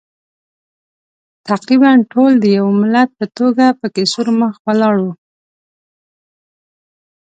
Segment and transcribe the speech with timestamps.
[1.49, 5.13] تقریباً ټول د یوه ملت په توګه پکې سور مخ ولاړ وو.